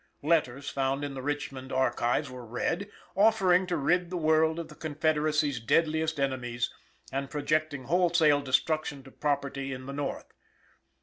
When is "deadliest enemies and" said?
5.59-7.29